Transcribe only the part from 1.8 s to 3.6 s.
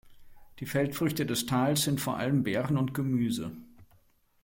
sind vor allem Beeren und Gemüse.